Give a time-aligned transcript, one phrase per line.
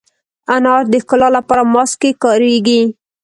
[0.55, 2.81] انار د ښکلا لپاره ماسک کې کارېږي.